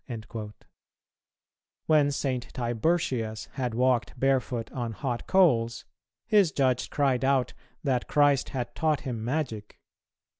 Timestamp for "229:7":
0.09-0.53